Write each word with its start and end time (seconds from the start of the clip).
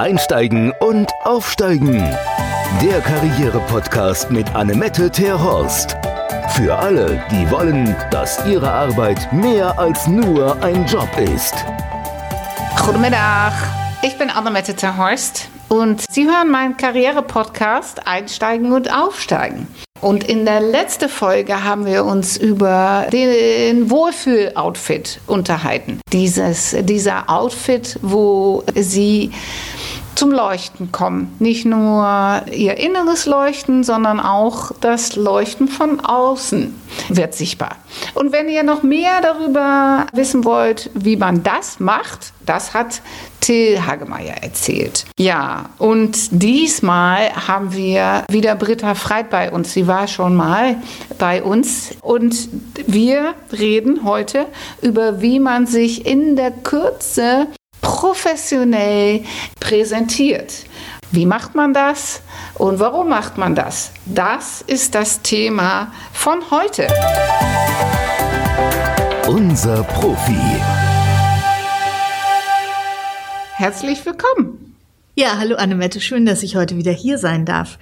Einsteigen 0.00 0.72
und 0.80 1.10
Aufsteigen. 1.24 1.98
Der 2.82 3.02
Karriere-Podcast 3.02 4.30
mit 4.30 4.48
Annemette 4.54 5.10
Terhorst. 5.10 5.94
Für 6.54 6.74
alle, 6.74 7.22
die 7.30 7.50
wollen, 7.50 7.94
dass 8.10 8.42
ihre 8.46 8.70
Arbeit 8.70 9.30
mehr 9.30 9.78
als 9.78 10.06
nur 10.06 10.56
ein 10.62 10.86
Job 10.86 11.10
ist. 11.18 11.54
Goedemiddag, 12.82 13.52
ich 14.00 14.16
bin 14.16 14.30
Annemette 14.30 14.74
Terhorst 14.74 15.50
und 15.68 16.00
Sie 16.10 16.24
hören 16.24 16.50
meinen 16.50 16.78
Karriere-Podcast 16.78 18.06
Einsteigen 18.06 18.72
und 18.72 18.90
Aufsteigen. 18.90 19.68
Und 20.00 20.24
in 20.24 20.44
der 20.44 20.60
letzten 20.60 21.08
Folge 21.08 21.64
haben 21.64 21.84
wir 21.84 22.04
uns 22.04 22.36
über 22.36 23.06
den 23.12 23.90
Wohlfühl-Outfit 23.90 25.20
unterhalten. 25.26 26.00
Dieses, 26.12 26.74
dieser 26.80 27.28
Outfit, 27.28 27.98
wo 28.00 28.64
Sie 28.74 29.30
zum 30.20 30.32
Leuchten 30.32 30.92
kommen. 30.92 31.34
Nicht 31.38 31.64
nur 31.64 32.42
ihr 32.52 32.76
inneres 32.76 33.24
Leuchten, 33.24 33.84
sondern 33.84 34.20
auch 34.20 34.70
das 34.82 35.16
Leuchten 35.16 35.66
von 35.66 35.98
außen 36.00 36.78
wird 37.08 37.32
sichtbar. 37.32 37.76
Und 38.12 38.30
wenn 38.30 38.50
ihr 38.50 38.62
noch 38.62 38.82
mehr 38.82 39.22
darüber 39.22 40.06
wissen 40.12 40.44
wollt, 40.44 40.90
wie 40.92 41.16
man 41.16 41.42
das 41.42 41.80
macht, 41.80 42.34
das 42.44 42.74
hat 42.74 43.00
Till 43.40 43.80
Hagemeyer 43.80 44.42
erzählt. 44.42 45.06
Ja, 45.18 45.70
und 45.78 46.28
diesmal 46.30 47.34
haben 47.48 47.72
wir 47.72 48.24
wieder 48.28 48.54
Britta 48.56 48.94
Freit 48.94 49.30
bei 49.30 49.50
uns. 49.50 49.72
Sie 49.72 49.86
war 49.86 50.06
schon 50.06 50.36
mal 50.36 50.76
bei 51.18 51.42
uns. 51.42 51.92
Und 52.02 52.50
wir 52.86 53.34
reden 53.52 54.04
heute 54.04 54.44
über, 54.82 55.22
wie 55.22 55.40
man 55.40 55.66
sich 55.66 56.04
in 56.04 56.36
der 56.36 56.50
Kürze 56.50 57.46
professionell 58.00 59.24
präsentiert. 59.60 60.64
Wie 61.10 61.26
macht 61.26 61.54
man 61.54 61.74
das 61.74 62.22
und 62.54 62.80
warum 62.80 63.10
macht 63.10 63.36
man 63.36 63.54
das? 63.54 63.92
Das 64.06 64.62
ist 64.62 64.94
das 64.94 65.20
Thema 65.20 65.92
von 66.14 66.38
heute. 66.50 66.88
Unser 69.28 69.82
Profi. 69.82 70.62
Herzlich 73.56 74.06
willkommen. 74.06 74.69
Ja, 75.20 75.36
hallo 75.36 75.56
Annemette, 75.56 76.00
schön, 76.00 76.24
dass 76.24 76.42
ich 76.42 76.56
heute 76.56 76.78
wieder 76.78 76.92
hier 76.92 77.18
sein 77.18 77.44
darf. 77.44 77.78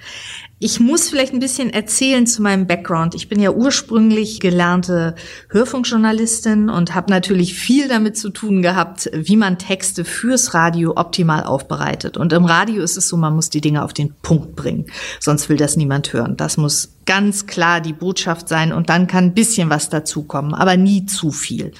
Ich 0.59 0.81
muss 0.81 1.07
vielleicht 1.07 1.31
ein 1.31 1.39
bisschen 1.39 1.69
erzählen 1.69 2.27
zu 2.27 2.41
meinem 2.41 2.67
Background. 2.67 3.15
Ich 3.15 3.29
bin 3.29 3.39
ja 3.39 3.51
ursprünglich 3.51 4.41
gelernte 4.41 5.15
Hörfunkjournalistin 5.47 6.69
und 6.69 6.93
habe 6.95 7.09
natürlich 7.09 7.53
viel 7.53 7.87
damit 7.87 8.17
zu 8.17 8.29
tun 8.29 8.61
gehabt, 8.61 9.09
wie 9.13 9.37
man 9.37 9.57
Texte 9.57 10.03
fürs 10.03 10.53
Radio 10.53 10.97
optimal 10.97 11.45
aufbereitet. 11.45 12.17
Und 12.17 12.33
im 12.33 12.43
Radio 12.43 12.83
ist 12.83 12.97
es 12.97 13.07
so, 13.07 13.15
man 13.15 13.33
muss 13.33 13.49
die 13.49 13.61
Dinge 13.61 13.85
auf 13.85 13.93
den 13.93 14.13
Punkt 14.21 14.57
bringen, 14.57 14.87
sonst 15.21 15.47
will 15.47 15.55
das 15.55 15.77
niemand 15.77 16.11
hören. 16.11 16.35
Das 16.35 16.57
muss 16.57 16.97
ganz 17.05 17.47
klar 17.47 17.79
die 17.79 17.93
Botschaft 17.93 18.49
sein 18.49 18.73
und 18.73 18.89
dann 18.89 19.07
kann 19.07 19.23
ein 19.23 19.33
bisschen 19.33 19.69
was 19.69 19.87
dazukommen, 19.87 20.53
aber 20.53 20.75
nie 20.75 21.05
zu 21.05 21.31
viel. 21.31 21.71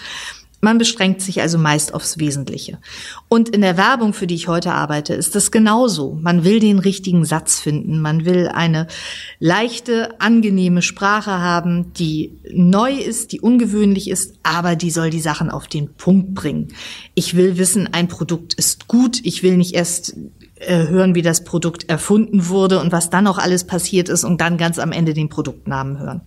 Man 0.62 0.78
beschränkt 0.78 1.22
sich 1.22 1.42
also 1.42 1.58
meist 1.58 1.94
aufs 1.94 2.20
Wesentliche. 2.20 2.80
Und 3.30 3.50
in 3.50 3.62
der 3.62 3.78
Werbung, 3.78 4.14
für 4.14 4.28
die 4.28 4.36
ich 4.36 4.48
heute 4.48 4.74
arbeite, 4.74 5.14
ist 5.14 5.36
das 5.36 5.52
genauso. 5.52 6.18
Man 6.22 6.44
will 6.44 6.60
den 6.60 6.80
richtigen 6.80 7.24
Satz 7.26 7.60
finden. 7.60 8.02
Man 8.02 8.26
will 8.26 8.50
eine 8.50 8.88
leichte, 9.40 10.20
angenehme 10.20 10.82
Sprache 10.82 11.32
haben, 11.32 11.94
die 11.94 12.40
neu 12.52 12.94
ist, 12.94 13.32
die 13.32 13.42
ungewöhnlich 13.42 14.10
ist, 14.10 14.36
aber 14.44 14.76
die 14.76 14.92
soll 14.92 15.10
die 15.10 15.22
Sachen 15.22 15.50
auf 15.50 15.68
den 15.68 15.94
Punkt 15.94 16.34
bringen. 16.34 16.70
Ich 17.16 17.36
will 17.36 17.58
wissen, 17.58 17.88
ein 17.94 18.08
Produkt 18.08 18.54
ist 18.54 18.88
gut. 18.88 19.20
Ich 19.24 19.44
will 19.44 19.56
nicht 19.56 19.76
erst 19.76 20.16
äh, 20.60 20.88
hören, 20.88 21.16
wie 21.16 21.22
das 21.22 21.46
Produkt 21.46 21.90
erfunden 21.90 22.50
wurde 22.50 22.82
und 22.82 22.92
was 22.92 23.10
dann 23.10 23.24
noch 23.24 23.38
alles 23.38 23.64
passiert 23.64 24.10
ist 24.10 24.26
und 24.26 24.42
dann 24.42 24.58
ganz 24.58 24.78
am 24.78 24.92
Ende 24.92 25.14
den 25.14 25.30
Produktnamen 25.30 26.00
hören. 26.00 26.22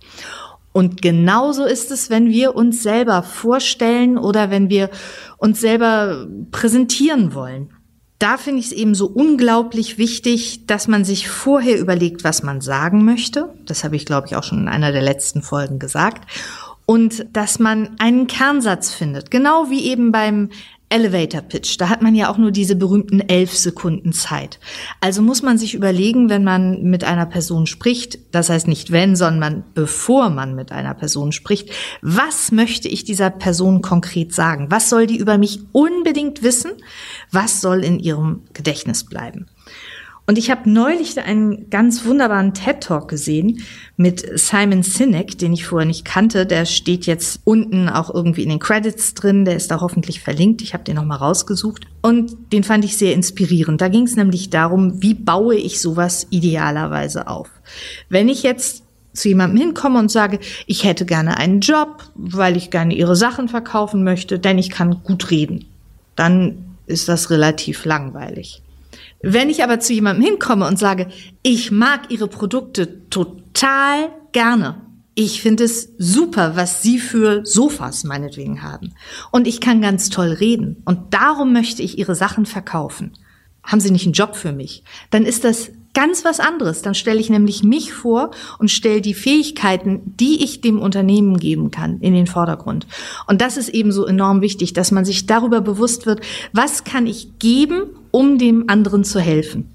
Und 0.73 1.01
genauso 1.01 1.65
ist 1.65 1.91
es, 1.91 2.09
wenn 2.09 2.29
wir 2.29 2.55
uns 2.55 2.83
selber 2.83 3.23
vorstellen 3.23 4.17
oder 4.17 4.49
wenn 4.49 4.69
wir 4.69 4.89
uns 5.37 5.61
selber 5.61 6.27
präsentieren 6.51 7.33
wollen. 7.33 7.69
Da 8.17 8.37
finde 8.37 8.59
ich 8.59 8.67
es 8.67 8.71
eben 8.71 8.95
so 8.95 9.07
unglaublich 9.07 9.97
wichtig, 9.97 10.65
dass 10.65 10.87
man 10.87 11.05
sich 11.05 11.29
vorher 11.29 11.79
überlegt, 11.79 12.23
was 12.23 12.41
man 12.41 12.59
sagen 12.61 13.05
möchte. 13.05 13.53
Das 13.65 13.83
habe 13.83 13.95
ich, 13.95 14.05
glaube 14.05 14.27
ich, 14.27 14.35
auch 14.35 14.43
schon 14.43 14.59
in 14.59 14.67
einer 14.67 14.91
der 14.91 15.01
letzten 15.01 15.41
Folgen 15.41 15.77
gesagt. 15.77 16.29
Und 16.85 17.25
dass 17.33 17.59
man 17.59 17.95
einen 17.99 18.27
Kernsatz 18.27 18.93
findet. 18.93 19.29
Genau 19.29 19.69
wie 19.69 19.85
eben 19.85 20.11
beim 20.11 20.49
Elevator 20.93 21.41
Pitch, 21.41 21.77
da 21.79 21.89
hat 21.89 22.03
man 22.03 22.13
ja 22.13 22.29
auch 22.29 22.37
nur 22.37 22.51
diese 22.51 22.75
berühmten 22.75 23.19
elf 23.19 23.57
Sekunden 23.57 24.13
Zeit. 24.13 24.59
Also 25.01 25.23
muss 25.23 25.41
man 25.41 25.57
sich 25.57 25.73
überlegen, 25.73 26.29
wenn 26.29 26.43
man 26.43 26.83
mit 26.83 27.03
einer 27.03 27.25
Person 27.25 27.65
spricht, 27.65 28.19
das 28.31 28.49
heißt 28.49 28.67
nicht 28.67 28.91
wenn, 28.91 29.15
sondern 29.15 29.63
bevor 29.73 30.29
man 30.29 30.53
mit 30.53 30.71
einer 30.71 30.93
Person 30.93 31.31
spricht, 31.31 31.71
was 32.03 32.51
möchte 32.51 32.87
ich 32.87 33.03
dieser 33.03 33.31
Person 33.31 33.81
konkret 33.81 34.35
sagen? 34.35 34.67
Was 34.69 34.91
soll 34.91 35.07
die 35.07 35.17
über 35.17 35.39
mich 35.39 35.61
unbedingt 35.71 36.43
wissen? 36.43 36.73
Was 37.31 37.59
soll 37.59 37.83
in 37.83 37.97
ihrem 37.97 38.43
Gedächtnis 38.53 39.03
bleiben? 39.03 39.47
Und 40.25 40.37
ich 40.37 40.49
habe 40.49 40.69
neulich 40.69 41.19
einen 41.19 41.69
ganz 41.69 42.05
wunderbaren 42.05 42.53
TED-Talk 42.53 43.09
gesehen 43.09 43.61
mit 43.97 44.39
Simon 44.39 44.81
Sinek, 44.81 45.37
den 45.37 45.51
ich 45.51 45.65
vorher 45.65 45.85
nicht 45.85 46.05
kannte. 46.05 46.45
Der 46.45 46.65
steht 46.65 47.05
jetzt 47.05 47.41
unten 47.43 47.89
auch 47.89 48.13
irgendwie 48.13 48.43
in 48.43 48.49
den 48.49 48.59
Credits 48.59 49.15
drin. 49.15 49.43
Der 49.43 49.57
ist 49.57 49.69
da 49.69 49.81
hoffentlich 49.81 50.21
verlinkt. 50.21 50.61
Ich 50.61 50.73
habe 50.73 50.85
den 50.85 50.95
nochmal 50.95 51.17
rausgesucht. 51.17 51.87
Und 52.01 52.53
den 52.53 52.63
fand 52.63 52.85
ich 52.85 52.95
sehr 52.95 53.13
inspirierend. 53.13 53.81
Da 53.81 53.89
ging 53.89 54.03
es 54.03 54.15
nämlich 54.15 54.49
darum, 54.49 55.01
wie 55.01 55.13
baue 55.13 55.55
ich 55.55 55.81
sowas 55.81 56.25
idealerweise 56.29 57.27
auf. 57.27 57.49
Wenn 58.07 58.29
ich 58.29 58.43
jetzt 58.43 58.83
zu 59.11 59.27
jemandem 59.27 59.59
hinkomme 59.59 59.99
und 59.99 60.09
sage, 60.09 60.39
ich 60.67 60.85
hätte 60.85 61.05
gerne 61.05 61.37
einen 61.37 61.59
Job, 61.59 62.03
weil 62.15 62.55
ich 62.55 62.71
gerne 62.71 62.95
ihre 62.95 63.17
Sachen 63.17 63.49
verkaufen 63.49 64.05
möchte, 64.05 64.39
denn 64.39 64.57
ich 64.57 64.69
kann 64.69 65.03
gut 65.03 65.31
reden, 65.31 65.65
dann 66.15 66.77
ist 66.87 67.09
das 67.09 67.29
relativ 67.29 67.83
langweilig. 67.85 68.62
Wenn 69.25 69.49
ich 69.49 69.63
aber 69.63 69.79
zu 69.79 69.93
jemandem 69.93 70.25
hinkomme 70.25 70.67
und 70.67 70.77
sage, 70.77 71.07
ich 71.43 71.71
mag 71.71 72.11
Ihre 72.11 72.27
Produkte 72.27 73.09
total 73.09 74.09
gerne. 74.33 74.81
Ich 75.15 75.41
finde 75.41 75.63
es 75.63 75.93
super, 75.97 76.57
was 76.57 76.81
Sie 76.81 76.99
für 76.99 77.45
Sofas 77.45 78.03
meinetwegen 78.03 78.63
haben. 78.63 78.93
Und 79.31 79.47
ich 79.47 79.61
kann 79.61 79.81
ganz 79.81 80.09
toll 80.09 80.33
reden. 80.33 80.81
Und 80.83 81.13
darum 81.13 81.53
möchte 81.53 81.81
ich 81.81 81.97
Ihre 81.97 82.15
Sachen 82.15 82.45
verkaufen. 82.45 83.13
Haben 83.63 83.79
Sie 83.79 83.91
nicht 83.91 84.05
einen 84.05 84.13
Job 84.13 84.35
für 84.35 84.51
mich? 84.51 84.83
Dann 85.09 85.25
ist 85.25 85.45
das 85.45 85.71
ganz 85.93 86.25
was 86.25 86.39
anderes. 86.39 86.81
Dann 86.81 86.95
stelle 86.95 87.19
ich 87.19 87.29
nämlich 87.29 87.63
mich 87.63 87.93
vor 87.93 88.31
und 88.59 88.69
stelle 88.69 89.01
die 89.01 89.13
Fähigkeiten, 89.13 90.01
die 90.19 90.43
ich 90.43 90.61
dem 90.61 90.79
Unternehmen 90.79 91.37
geben 91.37 91.71
kann, 91.71 91.99
in 91.99 92.13
den 92.13 92.27
Vordergrund. 92.27 92.87
Und 93.27 93.41
das 93.41 93.57
ist 93.57 93.69
eben 93.69 93.91
so 93.91 94.05
enorm 94.05 94.41
wichtig, 94.41 94.73
dass 94.73 94.91
man 94.91 95.05
sich 95.05 95.25
darüber 95.25 95.61
bewusst 95.61 96.05
wird, 96.05 96.21
was 96.51 96.83
kann 96.83 97.07
ich 97.07 97.39
geben, 97.39 97.83
um 98.11 98.37
dem 98.37 98.69
anderen 98.69 99.03
zu 99.03 99.19
helfen. 99.19 99.69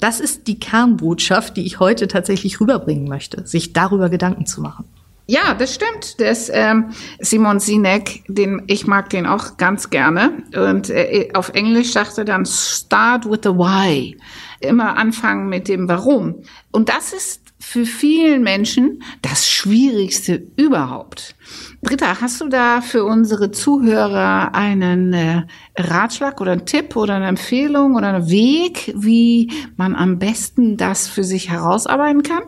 Das 0.00 0.18
ist 0.18 0.48
die 0.48 0.58
Kernbotschaft, 0.58 1.56
die 1.56 1.64
ich 1.64 1.78
heute 1.78 2.08
tatsächlich 2.08 2.60
rüberbringen 2.60 3.08
möchte, 3.08 3.46
sich 3.46 3.72
darüber 3.72 4.08
Gedanken 4.08 4.46
zu 4.46 4.60
machen. 4.60 4.84
Ja, 5.26 5.54
das 5.54 5.74
stimmt. 5.74 6.20
Das 6.20 6.50
ähm, 6.52 6.90
Simon 7.20 7.60
Sinek, 7.60 8.24
den 8.28 8.62
ich 8.66 8.86
mag 8.86 9.10
den 9.10 9.26
auch 9.26 9.56
ganz 9.56 9.88
gerne. 9.90 10.42
Und 10.54 10.90
äh, 10.90 11.30
auf 11.34 11.50
Englisch 11.50 11.92
sagt 11.92 12.18
er 12.18 12.24
dann 12.24 12.44
Start 12.44 13.24
with 13.24 13.40
the 13.44 13.50
Why 13.50 14.16
immer 14.60 14.96
anfangen 14.96 15.48
mit 15.48 15.68
dem 15.68 15.88
Warum. 15.88 16.42
Und 16.70 16.88
das 16.88 17.12
ist 17.12 17.42
für 17.58 17.86
vielen 17.86 18.42
Menschen 18.42 19.02
das 19.22 19.48
Schwierigste 19.48 20.48
überhaupt. 20.56 21.36
Britta, 21.80 22.20
hast 22.20 22.40
du 22.40 22.48
da 22.48 22.80
für 22.80 23.04
unsere 23.04 23.52
Zuhörer 23.52 24.54
einen 24.54 25.12
äh, 25.12 25.42
Ratschlag 25.76 26.40
oder 26.40 26.52
einen 26.52 26.66
Tipp 26.66 26.96
oder 26.96 27.14
eine 27.14 27.28
Empfehlung 27.28 27.94
oder 27.94 28.08
einen 28.08 28.28
Weg, 28.28 28.92
wie 28.96 29.52
man 29.76 29.94
am 29.94 30.18
besten 30.18 30.76
das 30.76 31.06
für 31.06 31.24
sich 31.24 31.50
herausarbeiten 31.50 32.22
kann? 32.22 32.42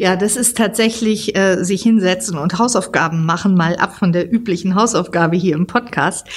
Ja, 0.00 0.14
das 0.14 0.36
ist 0.36 0.56
tatsächlich 0.56 1.36
äh, 1.36 1.64
sich 1.64 1.82
hinsetzen 1.82 2.38
und 2.38 2.56
Hausaufgaben 2.56 3.26
machen, 3.26 3.56
mal 3.56 3.74
ab 3.74 3.96
von 3.96 4.12
der 4.12 4.32
üblichen 4.32 4.76
Hausaufgabe 4.76 5.36
hier 5.36 5.56
im 5.56 5.66
Podcast. 5.66 6.28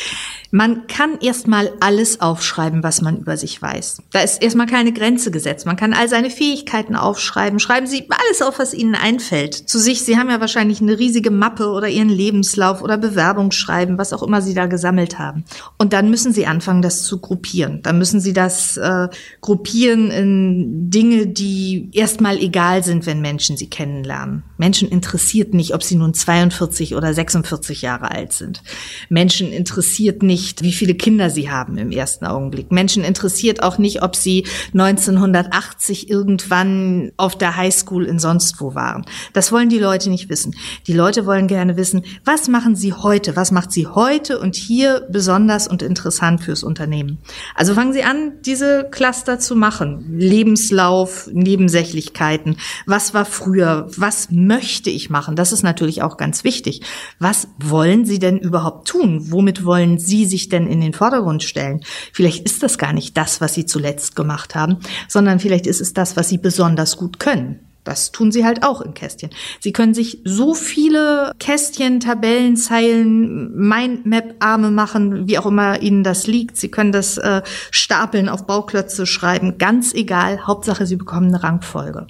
Man 0.52 0.88
kann 0.88 1.18
erstmal 1.22 1.72
alles 1.80 2.22
aufschreiben, 2.22 2.84
was 2.84 3.02
man 3.02 3.18
über 3.18 3.38
sich 3.38 3.62
weiß. 3.62 4.04
Da 4.12 4.20
ist 4.20 4.44
erstmal 4.44 4.68
keine 4.68 4.92
Grenze 4.92 5.32
gesetzt. 5.32 5.66
Man 5.66 5.78
kann 5.78 5.94
all 5.94 6.10
seine 6.10 6.30
Fähigkeiten 6.30 6.96
aufschreiben. 6.96 7.60
Schreiben 7.60 7.88
Sie 7.88 8.08
alles 8.10 8.42
auf, 8.42 8.60
was 8.60 8.74
Ihnen 8.74 8.96
einfällt. 8.96 9.54
Zu 9.56 9.80
sich, 9.80 10.04
Sie 10.04 10.18
haben 10.18 10.30
ja 10.30 10.42
wahrscheinlich 10.42 10.82
eine 10.82 11.00
riesige 11.00 11.32
Mappe 11.32 11.70
oder 11.70 11.88
Ihren 11.88 12.10
Lebenslauf 12.10 12.82
oder 12.82 12.98
Bewerbung 12.98 13.52
schreiben, 13.52 13.98
was 13.98 14.12
auch 14.12 14.24
immer 14.24 14.42
Sie 14.42 14.54
da 14.54 14.66
gesammelt 14.66 15.18
haben. 15.18 15.46
Und 15.78 15.94
dann 15.94 16.10
müssen 16.10 16.34
Sie 16.34 16.46
anfangen, 16.46 16.82
das 16.82 17.04
zu 17.04 17.20
gruppieren. 17.20 17.82
Dann 17.82 17.98
müssen 17.98 18.20
Sie 18.20 18.34
das 18.34 18.76
äh, 18.76 19.08
gruppieren 19.40 20.12
in 20.12 20.90
Dinge, 20.90 21.28
die 21.28 21.90
erstmal 21.94 22.38
egal 22.38 22.84
sind, 22.84 23.06
wenn 23.06 23.22
Menschen 23.22 23.58
sie 23.58 23.70
kennenlernen. 23.70 24.44
Menschen 24.58 24.90
interessiert 24.90 25.54
nicht, 25.54 25.74
ob 25.74 25.84
sie 25.84 25.96
nun 25.96 26.14
42 26.14 26.96
oder 26.96 27.14
46 27.14 27.82
Jahre 27.82 28.12
alt 28.12 28.34
sind. 28.34 28.64
Menschen 29.10 29.52
interessiert 29.52 30.24
nicht, 30.42 30.64
wie 30.64 30.74
viele 30.74 30.96
Kinder 30.96 31.30
sie 31.30 31.52
haben 31.52 31.78
im 31.78 31.92
ersten 31.92 32.26
Augenblick. 32.26 32.72
Menschen 32.72 33.04
interessiert 33.04 33.62
auch 33.62 33.78
nicht, 33.78 34.02
ob 34.02 34.16
sie 34.16 34.48
1980 34.74 36.10
irgendwann 36.10 37.12
auf 37.16 37.38
der 37.38 37.58
Highschool 37.58 38.08
in 38.08 38.18
sonst 38.18 38.60
wo 38.60 38.74
waren. 38.74 39.06
Das 39.34 39.52
wollen 39.52 39.70
die 39.70 39.78
Leute 39.78 40.10
nicht 40.10 40.30
wissen. 40.30 40.56
Die 40.88 40.94
Leute 40.94 41.28
wollen 41.28 41.46
gerne 41.46 41.78
wissen, 41.78 42.02
was 42.26 42.48
machen 42.48 42.76
sie 42.76 42.92
heute? 42.92 43.36
Was 43.36 43.52
macht 43.52 43.72
sie 43.72 43.86
heute 43.86 44.40
und 44.40 44.56
hier 44.56 45.08
besonders 45.12 45.68
und 45.68 45.84
interessant 45.84 46.42
fürs 46.42 46.64
Unternehmen? 46.64 47.20
Also 47.54 47.76
fangen 47.76 47.94
Sie 47.94 48.04
an, 48.04 48.34
diese 48.44 48.88
Cluster 48.90 49.38
zu 49.38 49.56
machen. 49.56 50.18
Lebenslauf, 50.18 51.30
Nebensächlichkeiten. 51.32 52.58
Was 52.88 53.14
war 53.14 53.26
früher? 53.26 53.88
Was 53.96 54.32
möchte 54.32 54.90
ich 54.90 55.12
machen? 55.12 55.36
Das 55.36 55.52
ist 55.52 55.62
natürlich 55.62 56.02
auch 56.02 56.18
ganz 56.18 56.44
wichtig. 56.44 56.82
Was 57.20 57.48
wollen 57.60 58.06
Sie 58.06 58.18
denn 58.18 58.40
überhaupt 58.40 58.88
tun? 58.88 59.28
Womit 59.30 59.66
wollen 59.66 60.00
Sie 60.00 60.26
sich 60.32 60.50
denn 60.50 60.68
in 60.68 60.82
den 60.82 60.94
Vordergrund 60.94 61.44
stellen? 61.44 61.82
Vielleicht 62.12 62.44
ist 62.46 62.64
das 62.64 62.78
gar 62.78 62.94
nicht 62.94 63.16
das, 63.18 63.42
was 63.42 63.54
Sie 63.54 63.66
zuletzt 63.66 64.16
gemacht 64.16 64.56
haben, 64.56 64.78
sondern 65.08 65.40
vielleicht 65.40 65.68
ist 65.68 65.82
es 65.82 65.94
das, 65.94 66.18
was 66.18 66.30
Sie 66.30 66.38
besonders 66.38 66.98
gut 66.98 67.20
können. 67.20 67.60
Das 67.84 68.12
tun 68.12 68.32
sie 68.32 68.46
halt 68.46 68.64
auch 68.64 68.82
in 68.82 68.94
Kästchen. 68.94 69.32
Sie 69.60 69.74
können 69.74 69.96
sich 69.96 70.20
so 70.24 70.54
viele 70.54 71.32
Kästchen, 71.40 72.00
Tabellen, 72.00 72.56
Zeilen, 72.56 73.56
Mindmap-Arme 73.56 74.70
machen, 74.70 75.28
wie 75.28 75.40
auch 75.40 75.48
immer 75.48 75.82
ihnen 75.82 76.04
das 76.04 76.28
liegt. 76.28 76.58
Sie 76.58 76.70
können 76.70 76.92
das 76.92 77.18
äh, 77.18 77.42
stapeln, 77.72 78.30
auf 78.30 78.46
Bauklötze 78.46 79.08
schreiben, 79.08 79.58
ganz 79.58 79.94
egal. 79.96 80.46
Hauptsache, 80.46 80.86
sie 80.86 80.96
bekommen 80.96 81.30
eine 81.30 81.42
Rangfolge. 81.42 82.06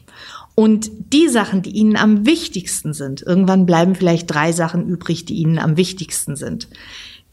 Und 0.55 0.91
die 1.13 1.29
Sachen, 1.29 1.61
die 1.61 1.71
ihnen 1.71 1.95
am 1.95 2.25
wichtigsten 2.25 2.93
sind, 2.93 3.21
irgendwann 3.21 3.65
bleiben 3.65 3.95
vielleicht 3.95 4.29
drei 4.29 4.51
Sachen 4.51 4.85
übrig, 4.85 5.23
die 5.23 5.35
ihnen 5.35 5.57
am 5.57 5.77
wichtigsten 5.77 6.35
sind. 6.35 6.67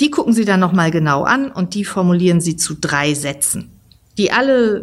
Die 0.01 0.11
gucken 0.11 0.33
sie 0.33 0.45
dann 0.45 0.61
nochmal 0.61 0.91
genau 0.91 1.25
an 1.25 1.51
und 1.51 1.75
die 1.75 1.85
formulieren 1.85 2.41
sie 2.41 2.57
zu 2.57 2.75
drei 2.75 3.15
Sätzen 3.15 3.71
die 4.19 4.33
alle 4.33 4.81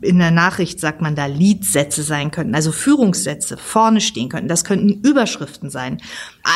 in 0.00 0.18
der 0.18 0.30
Nachricht 0.30 0.80
sagt 0.80 1.02
man 1.02 1.14
da 1.14 1.26
Leadsätze 1.26 2.02
sein 2.02 2.30
könnten, 2.30 2.54
also 2.54 2.72
Führungssätze 2.72 3.58
vorne 3.58 4.00
stehen 4.00 4.30
könnten. 4.30 4.48
Das 4.48 4.64
könnten 4.64 5.06
Überschriften 5.06 5.68
sein, 5.68 5.98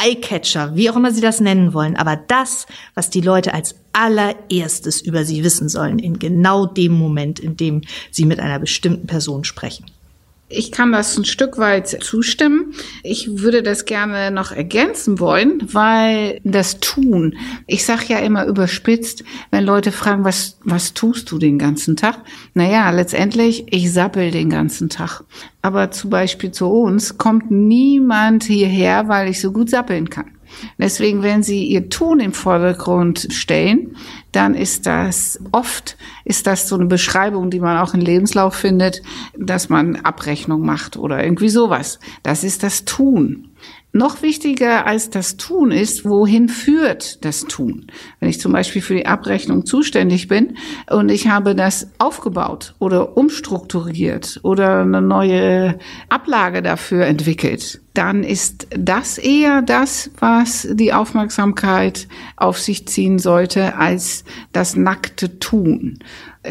Eyecatcher, 0.02 0.74
wie 0.74 0.88
auch 0.88 0.96
immer 0.96 1.12
Sie 1.12 1.20
das 1.20 1.40
nennen 1.40 1.74
wollen. 1.74 1.96
Aber 1.96 2.16
das, 2.16 2.66
was 2.94 3.10
die 3.10 3.20
Leute 3.20 3.52
als 3.52 3.74
allererstes 3.92 5.02
über 5.02 5.26
Sie 5.26 5.44
wissen 5.44 5.68
sollen, 5.68 5.98
in 5.98 6.18
genau 6.18 6.64
dem 6.64 6.92
Moment, 6.92 7.38
in 7.38 7.58
dem 7.58 7.82
Sie 8.10 8.24
mit 8.24 8.40
einer 8.40 8.58
bestimmten 8.58 9.06
Person 9.06 9.44
sprechen. 9.44 9.84
Ich 10.56 10.70
kann 10.72 10.92
das 10.92 11.16
ein 11.16 11.24
Stück 11.24 11.58
weit 11.58 11.88
zustimmen. 11.88 12.74
Ich 13.02 13.40
würde 13.40 13.62
das 13.62 13.84
gerne 13.84 14.30
noch 14.30 14.52
ergänzen 14.52 15.18
wollen, 15.18 15.62
weil 15.72 16.40
das 16.44 16.80
Tun, 16.80 17.36
ich 17.66 17.84
sage 17.84 18.04
ja 18.08 18.18
immer 18.18 18.46
überspitzt, 18.46 19.24
wenn 19.50 19.64
Leute 19.64 19.92
fragen, 19.92 20.24
was, 20.24 20.58
was 20.64 20.94
tust 20.94 21.30
du 21.30 21.38
den 21.38 21.58
ganzen 21.58 21.96
Tag? 21.96 22.18
Naja, 22.54 22.90
letztendlich, 22.90 23.64
ich 23.70 23.92
sappel 23.92 24.30
den 24.30 24.50
ganzen 24.50 24.88
Tag. 24.88 25.22
Aber 25.62 25.90
zum 25.90 26.10
Beispiel 26.10 26.52
zu 26.52 26.66
uns 26.66 27.18
kommt 27.18 27.50
niemand 27.50 28.44
hierher, 28.44 29.08
weil 29.08 29.28
ich 29.28 29.40
so 29.40 29.52
gut 29.52 29.70
sappeln 29.70 30.10
kann. 30.10 30.33
Deswegen, 30.78 31.22
wenn 31.22 31.42
Sie 31.42 31.64
Ihr 31.64 31.88
Tun 31.88 32.20
im 32.20 32.32
Vordergrund 32.32 33.28
stellen, 33.30 33.96
dann 34.32 34.54
ist 34.54 34.86
das 34.86 35.40
oft, 35.52 35.96
ist 36.24 36.46
das 36.46 36.68
so 36.68 36.74
eine 36.74 36.86
Beschreibung, 36.86 37.50
die 37.50 37.60
man 37.60 37.78
auch 37.78 37.94
im 37.94 38.00
Lebenslauf 38.00 38.54
findet, 38.54 39.02
dass 39.38 39.68
man 39.68 39.96
Abrechnung 39.96 40.62
macht 40.62 40.96
oder 40.96 41.22
irgendwie 41.22 41.48
sowas. 41.48 41.98
Das 42.22 42.44
ist 42.44 42.62
das 42.62 42.84
Tun. 42.84 43.53
Noch 43.96 44.22
wichtiger 44.22 44.88
als 44.88 45.08
das 45.08 45.36
Tun 45.36 45.70
ist, 45.70 46.04
wohin 46.04 46.48
führt 46.48 47.24
das 47.24 47.44
Tun? 47.44 47.86
Wenn 48.18 48.28
ich 48.28 48.40
zum 48.40 48.52
Beispiel 48.52 48.82
für 48.82 48.96
die 48.96 49.06
Abrechnung 49.06 49.66
zuständig 49.66 50.26
bin 50.26 50.56
und 50.90 51.10
ich 51.10 51.28
habe 51.28 51.54
das 51.54 51.92
aufgebaut 51.98 52.74
oder 52.80 53.16
umstrukturiert 53.16 54.40
oder 54.42 54.80
eine 54.80 55.00
neue 55.00 55.78
Ablage 56.08 56.60
dafür 56.60 57.06
entwickelt, 57.06 57.82
dann 57.94 58.24
ist 58.24 58.66
das 58.76 59.16
eher 59.16 59.62
das, 59.62 60.10
was 60.18 60.66
die 60.72 60.92
Aufmerksamkeit 60.92 62.08
auf 62.34 62.58
sich 62.58 62.88
ziehen 62.88 63.20
sollte, 63.20 63.76
als 63.76 64.24
das 64.50 64.74
nackte 64.74 65.38
Tun 65.38 66.00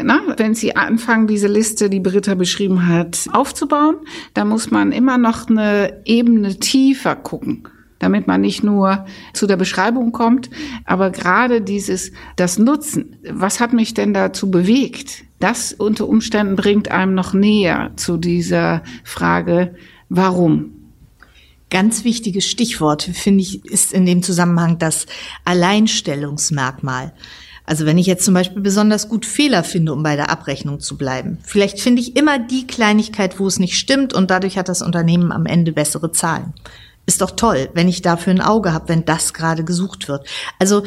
na, 0.02 0.20
wenn 0.36 0.54
Sie 0.54 0.76
anfangen, 0.76 1.26
diese 1.26 1.48
Liste, 1.48 1.88
die 1.88 2.00
Britta 2.00 2.34
beschrieben 2.34 2.88
hat, 2.88 3.28
aufzubauen, 3.32 3.96
dann 4.34 4.48
muss 4.48 4.70
man 4.70 4.92
immer 4.92 5.18
noch 5.18 5.48
eine 5.48 6.02
Ebene 6.04 6.58
tiefer 6.58 7.16
gucken 7.16 7.68
damit 8.04 8.26
man 8.26 8.42
nicht 8.42 8.62
nur 8.62 9.06
zu 9.32 9.46
der 9.46 9.56
Beschreibung 9.56 10.12
kommt, 10.12 10.50
aber 10.84 11.10
gerade 11.10 11.62
dieses, 11.62 12.12
das 12.36 12.58
Nutzen, 12.58 13.16
was 13.28 13.60
hat 13.60 13.72
mich 13.72 13.94
denn 13.94 14.12
dazu 14.12 14.50
bewegt? 14.50 15.24
Das 15.40 15.72
unter 15.72 16.06
Umständen 16.06 16.54
bringt 16.54 16.90
einem 16.90 17.14
noch 17.14 17.32
näher 17.32 17.92
zu 17.96 18.18
dieser 18.18 18.82
Frage, 19.04 19.74
warum? 20.10 20.72
Ganz 21.70 22.04
wichtiges 22.04 22.46
Stichwort, 22.46 23.02
finde 23.02 23.40
ich, 23.40 23.64
ist 23.64 23.94
in 23.94 24.04
dem 24.04 24.22
Zusammenhang 24.22 24.78
das 24.78 25.06
Alleinstellungsmerkmal. 25.44 27.14
Also 27.66 27.86
wenn 27.86 27.98
ich 27.98 28.06
jetzt 28.06 28.24
zum 28.24 28.34
Beispiel 28.34 28.60
besonders 28.60 29.08
gut 29.08 29.24
Fehler 29.24 29.64
finde, 29.64 29.92
um 29.92 30.02
bei 30.02 30.16
der 30.16 30.30
Abrechnung 30.30 30.80
zu 30.80 30.98
bleiben. 30.98 31.38
Vielleicht 31.44 31.80
finde 31.80 32.02
ich 32.02 32.16
immer 32.16 32.38
die 32.38 32.66
Kleinigkeit, 32.66 33.40
wo 33.40 33.46
es 33.46 33.58
nicht 33.58 33.78
stimmt 33.78 34.12
und 34.12 34.30
dadurch 34.30 34.58
hat 34.58 34.68
das 34.68 34.82
Unternehmen 34.82 35.32
am 35.32 35.46
Ende 35.46 35.72
bessere 35.72 36.12
Zahlen. 36.12 36.52
Ist 37.06 37.20
doch 37.20 37.32
toll, 37.32 37.70
wenn 37.74 37.88
ich 37.88 38.02
dafür 38.02 38.32
ein 38.32 38.40
Auge 38.40 38.72
habe, 38.72 38.88
wenn 38.88 39.04
das 39.04 39.34
gerade 39.34 39.64
gesucht 39.64 40.08
wird. 40.08 40.26
Also 40.58 40.84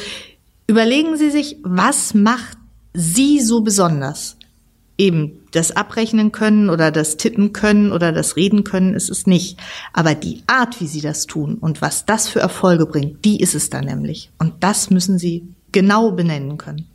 überlegen 0.68 1.18
Sie 1.18 1.32
sich, 1.32 1.58
was 1.64 2.14
macht 2.14 2.58
Sie 2.94 3.40
so 3.40 3.62
besonders? 3.62 4.38
Eben 5.00 5.44
das 5.52 5.76
Abrechnen 5.76 6.32
können 6.32 6.72
oder 6.72 6.90
das 6.90 7.18
Tippen 7.18 7.54
können 7.54 7.92
oder 7.92 8.12
das 8.12 8.36
Reden 8.36 8.64
können 8.64 8.96
ist 8.96 9.12
es 9.12 9.28
nicht. 9.28 9.60
Aber 9.94 10.16
die 10.16 10.44
Art, 10.48 10.82
wie 10.82 10.88
Sie 10.88 11.02
das 11.02 11.28
tun 11.28 11.56
und 11.56 11.82
was 11.82 12.06
das 12.06 12.28
für 12.28 12.40
Erfolge 12.40 12.88
bringt, 12.88 13.24
die 13.24 13.40
ist 13.40 13.54
es 13.54 13.70
dann 13.70 13.86
nämlich. 13.86 14.32
Und 14.40 14.56
das 14.62 14.90
müssen 14.90 15.20
Sie 15.20 15.48
genau 15.72 16.12
benennen 16.12 16.58
können. 16.58 16.88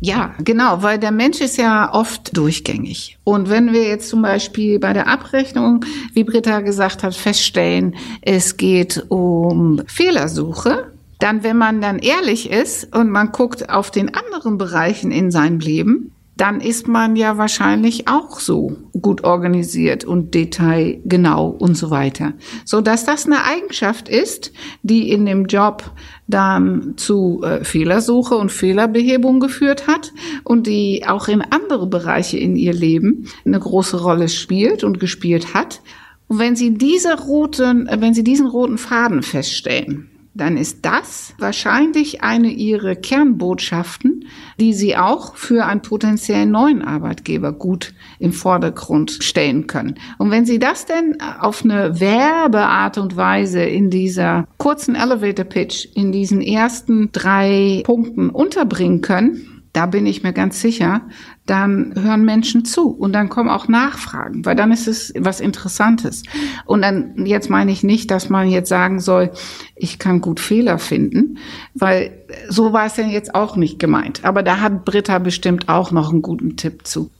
Ja, 0.00 0.34
genau, 0.44 0.82
weil 0.82 0.98
der 0.98 1.12
Mensch 1.12 1.40
ist 1.40 1.56
ja 1.56 1.92
oft 1.92 2.36
durchgängig. 2.36 3.16
Und 3.24 3.48
wenn 3.48 3.72
wir 3.72 3.84
jetzt 3.84 4.10
zum 4.10 4.20
Beispiel 4.20 4.78
bei 4.78 4.92
der 4.92 5.08
Abrechnung, 5.08 5.84
wie 6.12 6.24
Britta 6.24 6.60
gesagt 6.60 7.02
hat, 7.02 7.14
feststellen, 7.14 7.94
es 8.20 8.58
geht 8.58 9.06
um 9.08 9.80
Fehlersuche, 9.86 10.92
dann, 11.20 11.42
wenn 11.42 11.56
man 11.56 11.80
dann 11.80 12.00
ehrlich 12.00 12.50
ist 12.50 12.94
und 12.94 13.08
man 13.08 13.32
guckt 13.32 13.70
auf 13.70 13.90
den 13.90 14.14
anderen 14.14 14.58
Bereichen 14.58 15.10
in 15.10 15.30
seinem 15.30 15.58
Leben, 15.58 16.13
dann 16.36 16.60
ist 16.60 16.88
man 16.88 17.14
ja 17.14 17.38
wahrscheinlich 17.38 18.08
auch 18.08 18.40
so 18.40 18.76
gut 19.00 19.22
organisiert 19.22 20.04
und 20.04 20.34
detailgenau 20.34 21.48
und 21.48 21.76
so 21.76 21.90
weiter. 21.90 22.32
So 22.64 22.80
dass 22.80 23.04
das 23.04 23.26
eine 23.26 23.44
Eigenschaft 23.44 24.08
ist, 24.08 24.52
die 24.82 25.10
in 25.10 25.26
dem 25.26 25.46
Job 25.46 25.92
dann 26.26 26.94
zu 26.96 27.42
äh, 27.44 27.62
Fehlersuche 27.64 28.34
und 28.34 28.50
Fehlerbehebung 28.50 29.38
geführt 29.38 29.86
hat 29.86 30.12
und 30.42 30.66
die 30.66 31.04
auch 31.06 31.28
in 31.28 31.42
andere 31.42 31.86
Bereiche 31.86 32.38
in 32.38 32.56
ihr 32.56 32.72
Leben 32.72 33.28
eine 33.44 33.60
große 33.60 34.00
Rolle 34.00 34.28
spielt 34.28 34.82
und 34.82 34.98
gespielt 34.98 35.54
hat. 35.54 35.82
Und 36.26 36.38
wenn 36.38 36.56
Sie 36.56 36.74
diese 36.74 37.14
roten, 37.16 37.86
äh, 37.86 38.00
wenn 38.00 38.14
Sie 38.14 38.24
diesen 38.24 38.46
roten 38.46 38.78
Faden 38.78 39.22
feststellen, 39.22 40.10
dann 40.34 40.56
ist 40.56 40.84
das 40.84 41.34
wahrscheinlich 41.38 42.22
eine 42.22 42.50
ihrer 42.50 42.96
Kernbotschaften, 42.96 44.26
die 44.58 44.72
sie 44.72 44.96
auch 44.96 45.36
für 45.36 45.64
einen 45.64 45.82
potenziellen 45.82 46.50
neuen 46.50 46.82
Arbeitgeber 46.82 47.52
gut 47.52 47.94
im 48.18 48.32
Vordergrund 48.32 49.18
stellen 49.20 49.68
können. 49.68 49.94
Und 50.18 50.32
wenn 50.32 50.44
sie 50.44 50.58
das 50.58 50.86
denn 50.86 51.18
auf 51.20 51.64
eine 51.64 52.00
Werbeart 52.00 52.98
und 52.98 53.16
Weise 53.16 53.62
in 53.62 53.90
dieser 53.90 54.46
kurzen 54.58 54.96
Elevator 54.96 55.44
Pitch, 55.44 55.86
in 55.94 56.10
diesen 56.10 56.40
ersten 56.40 57.10
drei 57.12 57.82
Punkten 57.84 58.30
unterbringen 58.30 59.00
können, 59.02 59.53
da 59.74 59.86
bin 59.86 60.06
ich 60.06 60.22
mir 60.22 60.32
ganz 60.32 60.60
sicher, 60.60 61.02
dann 61.46 61.94
hören 61.96 62.24
Menschen 62.24 62.64
zu 62.64 62.90
und 62.90 63.12
dann 63.12 63.28
kommen 63.28 63.50
auch 63.50 63.66
Nachfragen, 63.66 64.46
weil 64.46 64.54
dann 64.54 64.70
ist 64.70 64.86
es 64.86 65.12
was 65.18 65.40
Interessantes. 65.40 66.22
Und 66.64 66.82
dann, 66.82 67.26
jetzt 67.26 67.50
meine 67.50 67.72
ich 67.72 67.82
nicht, 67.82 68.10
dass 68.12 68.30
man 68.30 68.48
jetzt 68.48 68.68
sagen 68.68 69.00
soll, 69.00 69.32
ich 69.74 69.98
kann 69.98 70.20
gut 70.20 70.38
Fehler 70.38 70.78
finden, 70.78 71.38
weil 71.74 72.12
so 72.48 72.72
war 72.72 72.86
es 72.86 72.96
ja 72.96 73.04
jetzt 73.04 73.34
auch 73.34 73.56
nicht 73.56 73.80
gemeint. 73.80 74.24
Aber 74.24 74.44
da 74.44 74.60
hat 74.60 74.84
Britta 74.84 75.18
bestimmt 75.18 75.68
auch 75.68 75.90
noch 75.90 76.12
einen 76.12 76.22
guten 76.22 76.56
Tipp 76.56 76.86
zu. 76.86 77.10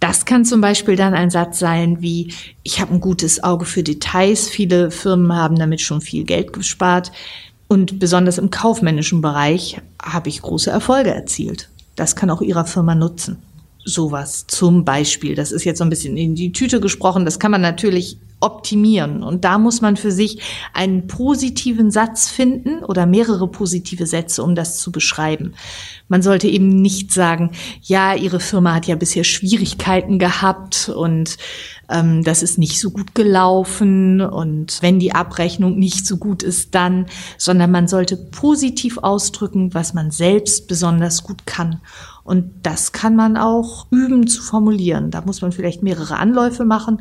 Das 0.00 0.24
kann 0.24 0.44
zum 0.44 0.60
Beispiel 0.60 0.96
dann 0.96 1.14
ein 1.14 1.30
Satz 1.30 1.60
sein 1.60 1.98
wie, 2.02 2.34
ich 2.64 2.80
habe 2.80 2.94
ein 2.94 3.00
gutes 3.00 3.44
Auge 3.44 3.64
für 3.64 3.84
Details. 3.84 4.48
Viele 4.48 4.90
Firmen 4.90 5.32
haben 5.32 5.56
damit 5.56 5.80
schon 5.80 6.00
viel 6.00 6.24
Geld 6.24 6.52
gespart. 6.52 7.12
Und 7.68 8.00
besonders 8.00 8.38
im 8.38 8.50
kaufmännischen 8.50 9.22
Bereich 9.22 9.80
habe 10.02 10.28
ich 10.28 10.42
große 10.42 10.70
Erfolge 10.70 11.14
erzielt. 11.14 11.70
Das 11.96 12.16
kann 12.16 12.30
auch 12.30 12.40
Ihrer 12.40 12.64
Firma 12.64 12.94
nutzen. 12.94 13.38
Sowas 13.84 14.46
zum 14.46 14.84
Beispiel. 14.84 15.34
Das 15.34 15.52
ist 15.52 15.64
jetzt 15.64 15.78
so 15.78 15.84
ein 15.84 15.90
bisschen 15.90 16.16
in 16.16 16.34
die 16.34 16.52
Tüte 16.52 16.80
gesprochen. 16.80 17.24
Das 17.24 17.38
kann 17.38 17.50
man 17.50 17.60
natürlich 17.60 18.18
optimieren. 18.42 19.22
Und 19.22 19.44
da 19.44 19.58
muss 19.58 19.80
man 19.80 19.96
für 19.96 20.10
sich 20.10 20.40
einen 20.74 21.06
positiven 21.06 21.90
Satz 21.90 22.28
finden 22.28 22.84
oder 22.84 23.06
mehrere 23.06 23.48
positive 23.48 24.06
Sätze, 24.06 24.42
um 24.42 24.54
das 24.54 24.78
zu 24.78 24.92
beschreiben. 24.92 25.54
Man 26.08 26.22
sollte 26.22 26.48
eben 26.48 26.68
nicht 26.68 27.12
sagen, 27.12 27.52
ja, 27.82 28.14
Ihre 28.14 28.40
Firma 28.40 28.74
hat 28.74 28.86
ja 28.86 28.96
bisher 28.96 29.24
Schwierigkeiten 29.24 30.18
gehabt 30.18 30.90
und 30.94 31.38
ähm, 31.88 32.24
das 32.24 32.42
ist 32.42 32.58
nicht 32.58 32.80
so 32.80 32.90
gut 32.90 33.14
gelaufen 33.14 34.20
und 34.20 34.78
wenn 34.82 34.98
die 34.98 35.14
Abrechnung 35.14 35.78
nicht 35.78 36.06
so 36.06 36.16
gut 36.16 36.42
ist, 36.42 36.74
dann, 36.74 37.06
sondern 37.38 37.70
man 37.70 37.88
sollte 37.88 38.16
positiv 38.16 38.98
ausdrücken, 38.98 39.74
was 39.74 39.94
man 39.94 40.10
selbst 40.10 40.68
besonders 40.68 41.22
gut 41.22 41.46
kann. 41.46 41.80
Und 42.24 42.52
das 42.62 42.92
kann 42.92 43.16
man 43.16 43.36
auch 43.36 43.86
üben 43.90 44.26
zu 44.26 44.42
formulieren. 44.42 45.10
Da 45.10 45.22
muss 45.22 45.42
man 45.42 45.52
vielleicht 45.52 45.82
mehrere 45.82 46.16
Anläufe 46.18 46.64
machen 46.64 47.00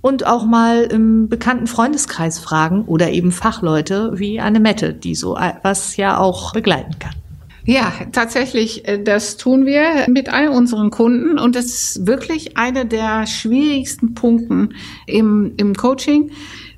und 0.00 0.26
auch 0.26 0.44
mal 0.44 0.82
im 0.84 1.28
bekannten 1.28 1.66
Freundeskreis 1.66 2.38
fragen 2.38 2.84
oder 2.86 3.10
eben 3.10 3.32
Fachleute 3.32 4.12
wie 4.14 4.40
Anne 4.40 4.60
Mette, 4.60 4.94
die 4.94 5.14
so 5.14 5.36
was 5.62 5.96
ja 5.96 6.18
auch 6.18 6.52
begleiten 6.52 6.98
kann. 6.98 7.14
Ja, 7.66 7.92
tatsächlich, 8.12 8.88
äh, 8.88 9.02
das 9.02 9.36
tun 9.36 9.66
wir 9.66 10.06
mit 10.08 10.32
all 10.32 10.48
unseren 10.48 10.90
Kunden 10.90 11.38
und 11.38 11.54
das 11.54 11.66
ist 11.66 12.06
wirklich 12.06 12.56
einer 12.56 12.84
der 12.84 13.26
schwierigsten 13.26 14.14
Punkten 14.14 14.74
im, 15.06 15.52
im 15.56 15.74
Coaching 15.74 16.30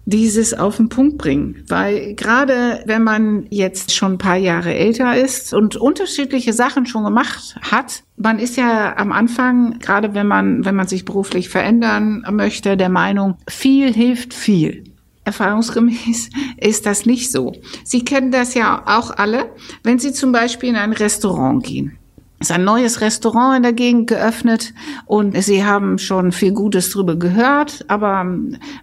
dieses 0.04 0.54
auf 0.54 0.76
den 0.76 0.88
Punkt 0.88 1.18
bringen. 1.18 1.64
Weil 1.68 2.14
gerade 2.14 2.82
wenn 2.86 3.02
man 3.02 3.46
jetzt 3.50 3.94
schon 3.94 4.12
ein 4.12 4.18
paar 4.18 4.36
Jahre 4.36 4.74
älter 4.74 5.16
ist 5.16 5.54
und 5.54 5.76
unterschiedliche 5.76 6.52
Sachen 6.52 6.86
schon 6.86 7.04
gemacht 7.04 7.56
hat, 7.62 8.02
man 8.16 8.38
ist 8.38 8.56
ja 8.56 8.96
am 8.96 9.12
Anfang, 9.12 9.78
gerade 9.78 10.14
wenn 10.14 10.26
man, 10.26 10.64
wenn 10.64 10.74
man 10.74 10.88
sich 10.88 11.04
beruflich 11.04 11.48
verändern 11.48 12.24
möchte, 12.30 12.76
der 12.76 12.88
Meinung, 12.88 13.36
viel 13.48 13.92
hilft 13.92 14.34
viel. 14.34 14.84
Erfahrungsgemäß 15.24 16.30
ist 16.56 16.86
das 16.86 17.06
nicht 17.06 17.30
so. 17.30 17.52
Sie 17.84 18.04
kennen 18.04 18.32
das 18.32 18.54
ja 18.54 18.82
auch 18.86 19.10
alle, 19.10 19.50
wenn 19.84 19.98
Sie 19.98 20.12
zum 20.12 20.32
Beispiel 20.32 20.70
in 20.70 20.76
ein 20.76 20.92
Restaurant 20.92 21.64
gehen 21.64 21.98
ist 22.42 22.52
ein 22.52 22.64
neues 22.64 23.00
Restaurant 23.00 23.56
in 23.56 23.62
der 23.62 23.72
Gegend 23.72 24.08
geöffnet 24.08 24.74
und 25.06 25.40
sie 25.42 25.64
haben 25.64 25.98
schon 25.98 26.32
viel 26.32 26.52
Gutes 26.52 26.90
drüber 26.90 27.16
gehört, 27.16 27.84
aber 27.88 28.26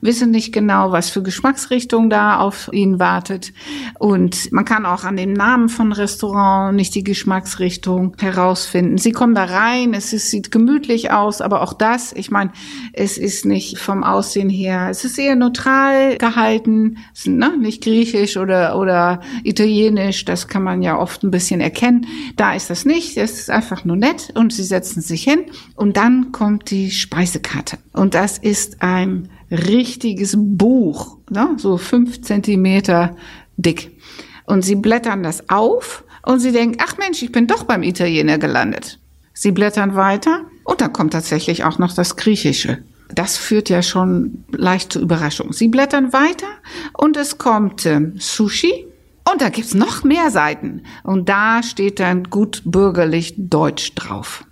wissen 0.02 0.32
nicht 0.32 0.54
genau, 0.54 0.92
was 0.92 1.10
für 1.10 1.22
Geschmacksrichtung 1.22 2.10
da 2.10 2.40
auf 2.40 2.70
ihnen 2.72 3.00
wartet. 3.00 3.52
Und 4.00 4.52
man 4.54 4.64
kann 4.64 4.86
auch 4.86 5.04
an 5.04 5.18
dem 5.18 5.34
Namen 5.34 5.68
von 5.68 5.92
Restaurant 5.92 6.76
nicht 6.76 6.96
die 6.96 7.04
Geschmacksrichtung 7.04 8.16
herausfinden. 8.20 8.98
Sie 8.98 9.12
kommen 9.12 9.36
da 9.36 9.44
rein, 9.44 9.94
es 9.94 10.14
ist, 10.14 10.32
sieht 10.32 10.52
gemütlich 10.52 11.12
aus, 11.12 11.42
aber 11.42 11.62
auch 11.62 11.74
das, 11.74 12.14
ich 12.14 12.32
meine, 12.32 12.52
es 12.94 13.18
ist 13.18 13.46
nicht 13.46 13.78
vom 13.78 14.04
Aussehen 14.04 14.50
her, 14.50 14.88
es 14.90 15.04
ist 15.04 15.20
eher 15.20 15.36
neutral 15.36 16.18
gehalten, 16.18 16.98
ne? 17.26 17.58
nicht 17.58 17.84
griechisch 17.84 18.38
oder, 18.38 18.80
oder 18.80 19.20
italienisch, 19.44 20.24
das 20.24 20.48
kann 20.48 20.64
man 20.64 20.82
ja 20.82 20.98
oft 20.98 21.24
ein 21.24 21.32
bisschen 21.32 21.60
erkennen. 21.60 22.06
Da 22.38 22.54
ist 22.54 22.70
das 22.70 22.86
nicht. 22.86 23.18
Es 23.18 23.49
ist 23.50 23.56
einfach 23.56 23.84
nur 23.84 23.96
nett 23.96 24.32
und 24.36 24.54
sie 24.54 24.64
setzen 24.64 25.02
sich 25.02 25.24
hin 25.24 25.46
und 25.76 25.98
dann 25.98 26.32
kommt 26.32 26.70
die 26.70 26.92
Speisekarte. 26.92 27.78
Und 27.94 28.14
das 28.14 28.38
ist 28.38 28.82
ein 28.82 29.30
richtiges 29.50 30.36
Buch, 30.38 31.18
ne? 31.30 31.56
so 31.58 31.78
fünf 31.78 32.22
Zentimeter 32.22 33.16
dick. 33.58 33.98
Und 34.46 34.64
sie 34.64 34.76
blättern 34.76 35.24
das 35.24 35.50
auf 35.50 36.04
und 36.24 36.40
sie 36.40 36.52
denken, 36.52 36.78
ach 36.80 36.98
Mensch, 36.98 37.24
ich 37.24 37.32
bin 37.32 37.48
doch 37.48 37.64
beim 37.64 37.84
Italiener 37.84 38.38
gelandet. 38.38 39.00
Sie 39.34 39.52
blättern 39.52 39.96
weiter 39.96 40.46
und 40.64 40.82
dann 40.82 40.94
kommt 40.94 41.14
tatsächlich 41.14 41.64
auch 41.64 41.80
noch 41.80 41.94
das 41.94 42.16
Griechische. 42.16 42.80
Das 43.16 43.38
führt 43.38 43.70
ja 43.70 43.82
schon 43.82 44.44
leicht 44.52 44.94
zur 44.94 45.02
Überraschung. 45.02 45.54
Sie 45.54 45.70
blättern 45.70 46.14
weiter 46.14 46.48
und 46.94 47.18
es 47.18 47.40
kommt 47.40 47.86
äh, 47.88 48.12
Sushi, 48.20 48.86
und 49.32 49.42
da 49.42 49.50
gibt's 49.50 49.74
noch 49.74 50.04
mehr 50.04 50.32
Seiten. 50.32 50.84
Und 51.04 51.30
da 51.30 51.64
steht 51.64 52.00
dann 52.00 52.24
gut 52.24 52.62
bürgerlich 52.66 53.34
Deutsch 53.38 53.94
drauf. 53.96 54.46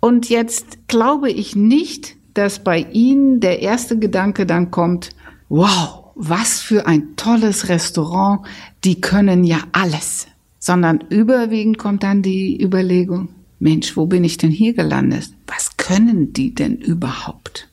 Und 0.00 0.28
jetzt 0.28 0.88
glaube 0.88 1.30
ich 1.30 1.56
nicht, 1.56 2.16
dass 2.34 2.62
bei 2.62 2.86
Ihnen 2.92 3.40
der 3.40 3.62
erste 3.62 3.98
Gedanke 3.98 4.46
dann 4.46 4.70
kommt, 4.70 5.10
wow, 5.48 6.04
was 6.14 6.60
für 6.60 6.86
ein 6.86 7.16
tolles 7.16 7.68
Restaurant, 7.68 8.46
die 8.84 9.00
können 9.00 9.44
ja 9.44 9.58
alles. 9.72 10.26
Sondern 10.58 11.04
überwiegend 11.08 11.78
kommt 11.78 12.02
dann 12.02 12.22
die 12.22 12.60
Überlegung, 12.62 13.28
Mensch, 13.60 13.96
wo 13.96 14.06
bin 14.06 14.24
ich 14.24 14.36
denn 14.36 14.50
hier 14.50 14.74
gelandet? 14.74 15.30
Was 15.46 15.76
können 15.76 16.32
die 16.32 16.54
denn 16.54 16.76
überhaupt? 16.76 17.68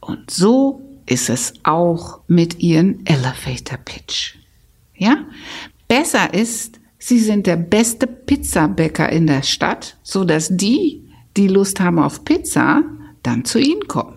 Und 0.00 0.30
so 0.30 0.82
ist 1.06 1.30
es 1.30 1.54
auch 1.62 2.20
mit 2.28 2.60
ihren 2.60 3.06
Elevator 3.06 3.78
Pitch. 3.78 4.34
Ja? 4.98 5.24
Besser 5.88 6.34
ist, 6.34 6.78
Sie 6.98 7.20
sind 7.20 7.46
der 7.46 7.56
beste 7.56 8.06
Pizzabäcker 8.06 9.08
in 9.10 9.28
der 9.28 9.42
Stadt, 9.42 9.96
so 10.02 10.24
dass 10.24 10.48
die, 10.50 11.08
die 11.36 11.48
Lust 11.48 11.80
haben 11.80 11.98
auf 11.98 12.24
Pizza, 12.24 12.82
dann 13.22 13.44
zu 13.44 13.58
Ihnen 13.58 13.86
kommen. 13.86 14.14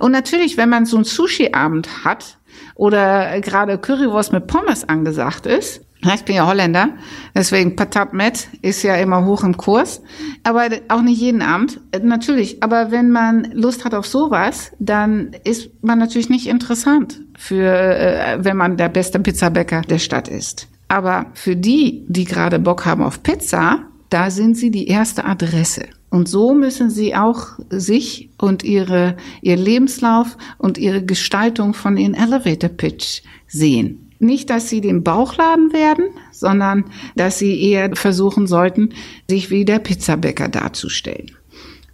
Und 0.00 0.12
natürlich, 0.12 0.56
wenn 0.56 0.68
man 0.68 0.84
so 0.84 0.96
einen 0.96 1.04
Sushi-Abend 1.04 2.04
hat 2.04 2.38
oder 2.74 3.40
gerade 3.40 3.78
Currywurst 3.78 4.32
mit 4.32 4.46
Pommes 4.46 4.86
angesagt 4.88 5.46
ist, 5.46 5.82
ich 6.14 6.24
bin 6.24 6.34
ja 6.34 6.48
Holländer, 6.48 6.90
deswegen 7.32 7.76
Patat 7.76 8.12
Met 8.12 8.48
ist 8.60 8.82
ja 8.82 8.96
immer 8.96 9.24
hoch 9.24 9.44
im 9.44 9.56
Kurs, 9.56 10.02
aber 10.42 10.68
auch 10.88 11.00
nicht 11.00 11.20
jeden 11.20 11.42
Abend, 11.42 11.80
natürlich. 12.02 12.60
Aber 12.60 12.90
wenn 12.90 13.12
man 13.12 13.44
Lust 13.52 13.84
hat 13.84 13.94
auf 13.94 14.06
sowas, 14.06 14.72
dann 14.80 15.30
ist 15.44 15.70
man 15.80 16.00
natürlich 16.00 16.28
nicht 16.28 16.48
interessant 16.48 17.20
für, 17.42 17.74
äh, 17.74 18.38
wenn 18.44 18.56
man 18.56 18.76
der 18.76 18.88
beste 18.88 19.18
Pizzabäcker 19.18 19.82
der 19.82 19.98
Stadt 19.98 20.28
ist. 20.28 20.68
Aber 20.86 21.26
für 21.34 21.56
die, 21.56 22.04
die 22.06 22.24
gerade 22.24 22.60
Bock 22.60 22.86
haben 22.86 23.02
auf 23.02 23.24
Pizza, 23.24 23.80
da 24.10 24.30
sind 24.30 24.56
sie 24.56 24.70
die 24.70 24.86
erste 24.86 25.24
Adresse. 25.24 25.86
Und 26.08 26.28
so 26.28 26.54
müssen 26.54 26.88
sie 26.88 27.16
auch 27.16 27.58
sich 27.68 28.30
und 28.38 28.62
ihre, 28.62 29.16
ihr 29.40 29.56
Lebenslauf 29.56 30.36
und 30.58 30.78
ihre 30.78 31.04
Gestaltung 31.04 31.74
von 31.74 31.96
ihren 31.96 32.14
Elevator 32.14 32.70
Pitch 32.70 33.22
sehen. 33.48 34.10
Nicht, 34.20 34.48
dass 34.48 34.68
sie 34.68 34.80
den 34.80 35.02
Bauchladen 35.02 35.72
werden, 35.72 36.10
sondern 36.30 36.84
dass 37.16 37.40
sie 37.40 37.60
eher 37.60 37.96
versuchen 37.96 38.46
sollten, 38.46 38.90
sich 39.28 39.50
wie 39.50 39.64
der 39.64 39.80
Pizzabäcker 39.80 40.46
darzustellen. 40.46 41.32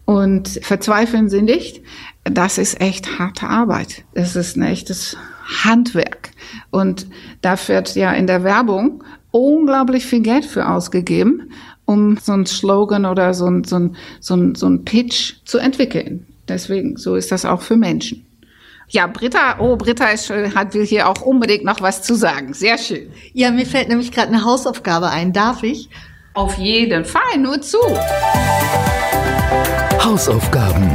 Und 0.05 0.61
verzweifeln 0.63 1.29
Sie 1.29 1.43
nicht, 1.43 1.83
das 2.25 2.59
ist 2.59 2.81
echt 2.81 3.19
harte 3.19 3.47
Arbeit. 3.47 4.05
Das 4.15 4.37
ist 4.37 4.57
ein 4.57 4.63
echtes 4.63 5.17
Handwerk. 5.65 6.31
Und 6.71 7.07
da 7.41 7.57
wird 7.69 7.95
ja 7.95 8.13
in 8.13 8.27
der 8.27 8.45
Werbung 8.45 9.03
unglaublich 9.31 10.07
viel 10.07 10.21
Geld 10.21 10.45
für 10.45 10.69
ausgegeben, 10.69 11.53
um 11.85 12.17
so 12.19 12.33
ein 12.33 12.47
Slogan 12.47 13.07
oder 13.07 13.35
so 13.35 13.47
ein, 13.47 13.65
so 13.65 13.79
ein, 13.79 13.97
so 14.21 14.37
ein, 14.37 14.55
so 14.55 14.67
ein 14.67 14.85
Pitch 14.85 15.35
zu 15.45 15.59
entwickeln. 15.59 16.27
Deswegen, 16.49 16.97
so 16.97 17.15
ist 17.15 17.33
das 17.33 17.45
auch 17.45 17.63
für 17.63 17.77
Menschen. 17.77 18.25
Ja, 18.91 19.07
Britta, 19.07 19.59
oh, 19.59 19.77
Britta 19.77 20.07
ist, 20.07 20.31
hat 20.31 20.73
will 20.73 20.87
hier 20.87 21.09
auch 21.09 21.21
unbedingt 21.21 21.65
noch 21.65 21.83
was 21.83 22.03
zu 22.03 22.15
sagen. 22.15 22.55
Sehr 22.55 22.79
schön. 22.79 23.11
Ja, 23.35 23.51
mir 23.51 23.67
fällt 23.67 23.89
nämlich 23.89 24.13
gerade 24.13 24.29
eine 24.29 24.45
Hausaufgabe 24.45 25.11
ein. 25.11 25.35
Darf 25.35 25.63
ich? 25.63 25.91
Auf 26.33 26.57
jeden 26.57 27.05
Fall, 27.05 27.39
nur 27.39 27.61
zu. 27.61 27.79
Hausaufgaben. 30.03 30.91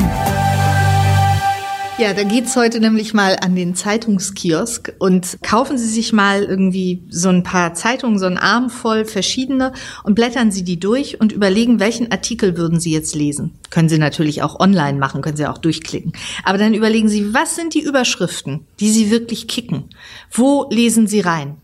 Ja, 2.04 2.14
da 2.14 2.24
geht's 2.24 2.58
heute 2.58 2.82
nämlich 2.82 3.14
mal 3.14 3.38
an 3.40 3.56
den 3.56 3.76
Zeitungskiosk 3.76 4.92
und 5.00 5.38
kaufen 5.42 5.78
Sie 5.78 5.88
sich 5.88 6.12
mal 6.12 6.44
irgendwie 6.44 7.02
so 7.10 7.30
ein 7.30 7.44
paar 7.44 7.76
Zeitungen, 7.76 8.20
so 8.20 8.26
einen 8.26 8.38
Arm 8.38 8.70
voll 8.70 9.06
verschiedene 9.06 9.72
und 10.04 10.14
blättern 10.14 10.52
Sie 10.52 10.66
die 10.66 10.78
durch 10.78 11.22
und 11.22 11.32
überlegen, 11.32 11.80
welchen 11.80 12.12
Artikel 12.12 12.58
würden 12.58 12.82
Sie 12.82 12.92
jetzt 12.92 13.16
lesen. 13.16 13.54
Können 13.70 13.88
Sie 13.88 14.00
natürlich 14.00 14.44
auch 14.44 14.60
online 14.60 15.00
machen, 15.00 15.22
können 15.22 15.38
Sie 15.38 15.48
auch 15.48 15.58
durchklicken. 15.58 16.12
Aber 16.44 16.58
dann 16.58 16.74
überlegen 16.74 17.08
Sie, 17.08 17.34
was 17.34 17.56
sind 17.56 17.74
die 17.74 17.84
Überschriften, 17.84 18.68
die 18.82 18.90
Sie 18.90 19.10
wirklich 19.10 19.48
kicken? 19.48 19.86
Wo 20.30 20.68
lesen 20.70 21.08
Sie 21.08 21.22
rein? 21.22 21.56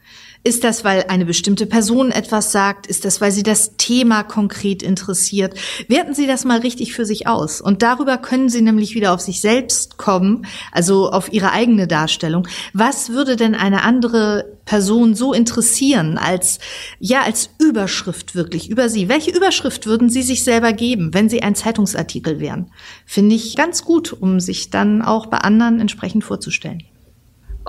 Ist 0.50 0.63
das, 0.63 0.84
weil 0.84 1.06
eine 1.10 1.25
bestimmte 1.25 1.68
Person 1.68 2.10
etwas 2.10 2.51
sagt? 2.51 2.88
Ist 2.88 3.06
das, 3.06 3.22
weil 3.22 3.32
sie 3.32 3.44
das 3.44 3.77
Thema 3.77 4.24
konkret 4.24 4.82
interessiert? 4.82 5.53
Werten 5.88 6.15
Sie 6.15 6.25
das 6.25 6.44
mal 6.44 6.58
richtig 6.58 6.96
für 6.96 7.06
sich 7.06 7.27
aus. 7.27 7.62
Und 7.62 7.84
darüber 7.84 8.18
können 8.18 8.50
Sie 8.50 8.63
nämlich 8.63 8.96
wieder 8.96 9.13
auf 9.13 9.22
sich 9.22 9.41
selbst 9.41 9.98
kommen, 9.98 10.48
also 10.72 11.12
auf 11.12 11.32
Ihre 11.32 11.51
eigene 11.51 11.86
Darstellung. 11.86 12.48
Was 12.74 13.12
würde 13.12 13.36
denn 13.36 13.53
eine 13.53 13.84
andere 13.84 14.58
Person 14.65 15.13
so 15.13 15.34
interessieren 15.34 16.18
als, 16.18 16.58
ja, 17.00 17.22
als 17.22 17.51
Überschrift 17.60 18.34
wirklich 18.34 18.72
über 18.72 18.89
Sie? 18.89 19.08
Welche 19.08 19.29
Überschrift 19.29 19.86
würden 19.86 20.10
Sie 20.10 20.24
sich 20.24 20.44
selber 20.44 20.74
geben, 20.74 21.13
wenn 21.13 21.29
Sie 21.29 21.44
ein 21.44 21.53
Zeitungsartikel 21.53 22.39
wären? 22.39 22.72
Finde 23.06 23.36
ich 23.36 23.56
ganz 23.56 23.86
gut, 23.86 24.13
um 24.13 24.39
sich 24.39 24.72
dann 24.72 25.03
auch 25.03 25.27
bei 25.27 25.38
anderen 25.38 25.79
entsprechend 25.79 26.24
vorzustellen. 26.24 26.88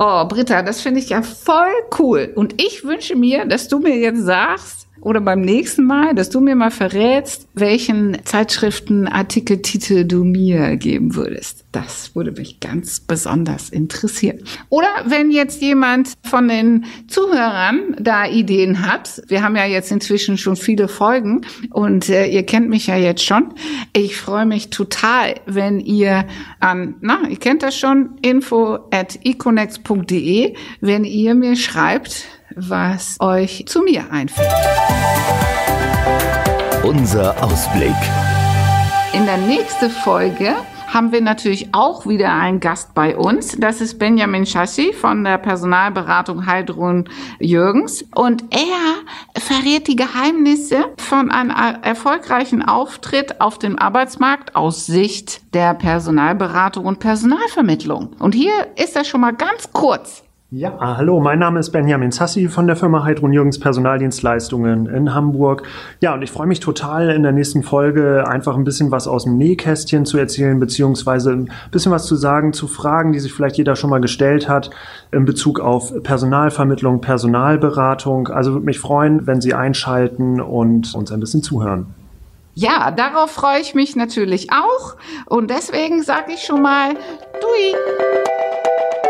Oh, 0.02 0.24
Britta, 0.24 0.62
das 0.62 0.80
finde 0.80 1.00
ich 1.00 1.10
ja 1.10 1.20
voll 1.20 1.74
cool. 1.98 2.32
Und 2.34 2.58
ich 2.62 2.84
wünsche 2.84 3.14
mir, 3.16 3.44
dass 3.44 3.68
du 3.68 3.80
mir 3.80 3.98
jetzt 3.98 4.24
sagst, 4.24 4.88
oder 5.00 5.20
beim 5.20 5.40
nächsten 5.40 5.84
Mal, 5.84 6.14
dass 6.14 6.30
du 6.30 6.40
mir 6.40 6.54
mal 6.54 6.70
verrätst, 6.70 7.48
welchen 7.54 8.18
Zeitschriftenartikeltitel 8.24 10.04
du 10.04 10.24
mir 10.24 10.76
geben 10.76 11.14
würdest. 11.14 11.64
Das 11.72 12.14
würde 12.14 12.32
mich 12.32 12.60
ganz 12.60 13.00
besonders 13.00 13.70
interessieren. 13.70 14.40
Oder 14.68 14.88
wenn 15.06 15.30
jetzt 15.30 15.62
jemand 15.62 16.14
von 16.22 16.48
den 16.48 16.84
Zuhörern 17.08 17.96
da 17.98 18.26
Ideen 18.26 18.86
hat, 18.86 19.22
wir 19.28 19.42
haben 19.42 19.56
ja 19.56 19.66
jetzt 19.66 19.90
inzwischen 19.90 20.36
schon 20.36 20.56
viele 20.56 20.88
Folgen 20.88 21.42
und 21.70 22.08
äh, 22.08 22.26
ihr 22.26 22.44
kennt 22.44 22.68
mich 22.68 22.88
ja 22.88 22.96
jetzt 22.96 23.24
schon. 23.24 23.54
Ich 23.92 24.16
freue 24.16 24.46
mich 24.46 24.70
total, 24.70 25.34
wenn 25.46 25.80
ihr 25.80 26.26
an, 26.58 26.96
na, 27.00 27.22
ihr 27.28 27.38
kennt 27.38 27.62
das 27.62 27.76
schon, 27.76 28.18
info 28.22 28.78
at 28.90 29.18
econex.de, 29.24 30.54
wenn 30.80 31.04
ihr 31.04 31.34
mir 31.34 31.56
schreibt, 31.56 32.26
was 32.56 33.16
euch 33.20 33.64
zu 33.66 33.82
mir 33.82 34.10
einfällt. 34.10 34.52
Unser 36.82 37.42
Ausblick. 37.42 37.94
In 39.12 39.26
der 39.26 39.38
nächsten 39.38 39.90
Folge 39.90 40.54
haben 40.92 41.12
wir 41.12 41.20
natürlich 41.20 41.68
auch 41.72 42.06
wieder 42.06 42.32
einen 42.32 42.60
Gast 42.60 42.94
bei 42.94 43.16
uns. 43.16 43.56
Das 43.58 43.80
ist 43.80 43.98
Benjamin 43.98 44.44
Schassi 44.44 44.92
von 44.92 45.22
der 45.24 45.38
Personalberatung 45.38 46.46
Heidrun 46.46 47.08
Jürgens. 47.38 48.04
Und 48.14 48.44
er 48.50 49.40
verrät 49.40 49.86
die 49.86 49.96
Geheimnisse 49.96 50.86
von 50.96 51.30
einem 51.30 51.50
erfolgreichen 51.82 52.62
Auftritt 52.62 53.40
auf 53.40 53.58
dem 53.58 53.78
Arbeitsmarkt 53.78 54.56
aus 54.56 54.86
Sicht 54.86 55.54
der 55.54 55.74
Personalberatung 55.74 56.86
und 56.86 56.98
Personalvermittlung. 56.98 58.14
Und 58.18 58.34
hier 58.34 58.68
ist 58.76 58.96
er 58.96 59.04
schon 59.04 59.20
mal 59.20 59.34
ganz 59.34 59.72
kurz. 59.72 60.24
Ja, 60.52 60.76
hallo, 60.80 61.20
mein 61.20 61.38
Name 61.38 61.60
ist 61.60 61.70
Benjamin 61.70 62.10
Sassi 62.10 62.48
von 62.48 62.66
der 62.66 62.74
Firma 62.74 63.04
Heidrun 63.04 63.32
Jürgens 63.32 63.60
Personaldienstleistungen 63.60 64.86
in 64.86 65.14
Hamburg. 65.14 65.62
Ja, 66.00 66.12
und 66.14 66.22
ich 66.22 66.32
freue 66.32 66.48
mich 66.48 66.58
total 66.58 67.10
in 67.10 67.22
der 67.22 67.30
nächsten 67.30 67.62
Folge 67.62 68.26
einfach 68.26 68.56
ein 68.56 68.64
bisschen 68.64 68.90
was 68.90 69.06
aus 69.06 69.22
dem 69.22 69.38
Nähkästchen 69.38 70.06
zu 70.06 70.18
erzählen, 70.18 70.58
beziehungsweise 70.58 71.30
ein 71.30 71.52
bisschen 71.70 71.92
was 71.92 72.04
zu 72.06 72.16
sagen 72.16 72.52
zu 72.52 72.66
Fragen, 72.66 73.12
die 73.12 73.20
sich 73.20 73.32
vielleicht 73.32 73.58
jeder 73.58 73.76
schon 73.76 73.90
mal 73.90 74.00
gestellt 74.00 74.48
hat 74.48 74.70
in 75.12 75.24
Bezug 75.24 75.60
auf 75.60 75.92
Personalvermittlung, 76.02 77.00
Personalberatung. 77.00 78.26
Also 78.26 78.54
würde 78.54 78.66
mich 78.66 78.80
freuen, 78.80 79.28
wenn 79.28 79.40
Sie 79.40 79.54
einschalten 79.54 80.40
und 80.40 80.92
uns 80.96 81.12
ein 81.12 81.20
bisschen 81.20 81.44
zuhören. 81.44 81.94
Ja, 82.56 82.90
darauf 82.90 83.30
freue 83.30 83.60
ich 83.60 83.76
mich 83.76 83.94
natürlich 83.94 84.48
auch. 84.50 84.96
Und 85.26 85.48
deswegen 85.48 86.02
sage 86.02 86.32
ich 86.32 86.42
schon 86.42 86.60
mal, 86.60 86.94
Dui! 87.40 88.39